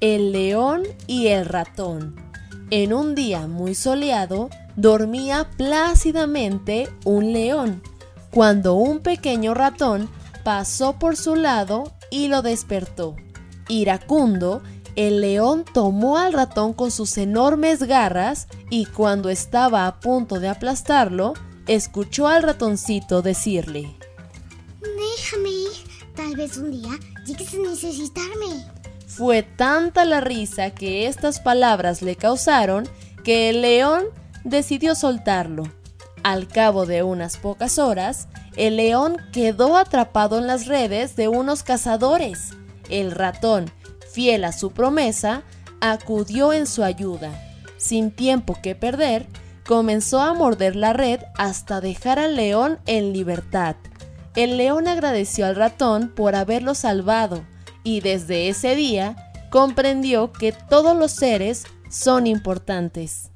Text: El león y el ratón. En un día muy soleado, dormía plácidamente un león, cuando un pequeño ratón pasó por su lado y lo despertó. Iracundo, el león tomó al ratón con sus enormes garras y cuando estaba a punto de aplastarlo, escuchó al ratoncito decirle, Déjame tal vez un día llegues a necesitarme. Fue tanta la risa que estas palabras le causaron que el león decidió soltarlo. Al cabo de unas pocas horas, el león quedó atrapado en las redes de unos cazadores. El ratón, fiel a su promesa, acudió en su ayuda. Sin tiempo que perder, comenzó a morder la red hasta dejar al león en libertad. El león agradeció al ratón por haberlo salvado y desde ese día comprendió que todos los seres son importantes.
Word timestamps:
El 0.00 0.30
león 0.30 0.84
y 1.08 1.26
el 1.26 1.44
ratón. 1.44 2.14
En 2.70 2.92
un 2.92 3.16
día 3.16 3.48
muy 3.48 3.74
soleado, 3.74 4.48
dormía 4.76 5.50
plácidamente 5.56 6.88
un 7.04 7.32
león, 7.32 7.82
cuando 8.30 8.74
un 8.74 9.00
pequeño 9.00 9.54
ratón 9.54 10.08
pasó 10.44 11.00
por 11.00 11.16
su 11.16 11.34
lado 11.34 11.92
y 12.12 12.28
lo 12.28 12.42
despertó. 12.42 13.16
Iracundo, 13.68 14.62
el 14.94 15.20
león 15.20 15.64
tomó 15.74 16.16
al 16.16 16.32
ratón 16.32 16.74
con 16.74 16.92
sus 16.92 17.18
enormes 17.18 17.82
garras 17.82 18.46
y 18.70 18.86
cuando 18.86 19.30
estaba 19.30 19.88
a 19.88 19.98
punto 19.98 20.38
de 20.38 20.46
aplastarlo, 20.46 21.34
escuchó 21.66 22.28
al 22.28 22.44
ratoncito 22.44 23.20
decirle, 23.20 23.96
Déjame 24.80 25.50
tal 26.14 26.36
vez 26.36 26.56
un 26.56 26.70
día 26.70 26.98
llegues 27.26 27.52
a 27.54 27.58
necesitarme. 27.58 28.77
Fue 29.08 29.42
tanta 29.42 30.04
la 30.04 30.20
risa 30.20 30.70
que 30.70 31.06
estas 31.06 31.40
palabras 31.40 32.02
le 32.02 32.14
causaron 32.14 32.86
que 33.24 33.48
el 33.48 33.62
león 33.62 34.04
decidió 34.44 34.94
soltarlo. 34.94 35.64
Al 36.22 36.46
cabo 36.46 36.84
de 36.84 37.02
unas 37.02 37.38
pocas 37.38 37.78
horas, 37.78 38.28
el 38.56 38.76
león 38.76 39.16
quedó 39.32 39.78
atrapado 39.78 40.38
en 40.38 40.46
las 40.46 40.66
redes 40.66 41.16
de 41.16 41.26
unos 41.26 41.62
cazadores. 41.62 42.50
El 42.90 43.10
ratón, 43.10 43.72
fiel 44.12 44.44
a 44.44 44.52
su 44.52 44.72
promesa, 44.72 45.42
acudió 45.80 46.52
en 46.52 46.66
su 46.66 46.84
ayuda. 46.84 47.30
Sin 47.78 48.10
tiempo 48.10 48.58
que 48.62 48.74
perder, 48.74 49.26
comenzó 49.66 50.20
a 50.20 50.34
morder 50.34 50.76
la 50.76 50.92
red 50.92 51.20
hasta 51.38 51.80
dejar 51.80 52.18
al 52.18 52.36
león 52.36 52.78
en 52.84 53.14
libertad. 53.14 53.76
El 54.36 54.58
león 54.58 54.86
agradeció 54.86 55.46
al 55.46 55.56
ratón 55.56 56.12
por 56.14 56.34
haberlo 56.34 56.74
salvado 56.74 57.42
y 57.88 58.00
desde 58.00 58.50
ese 58.50 58.76
día 58.76 59.16
comprendió 59.48 60.30
que 60.30 60.52
todos 60.52 60.94
los 60.94 61.10
seres 61.10 61.64
son 61.90 62.26
importantes. 62.26 63.30